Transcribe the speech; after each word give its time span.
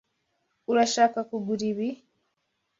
Urashaka 0.71 1.19
kugura 1.29 1.63
ibi? 1.71 1.89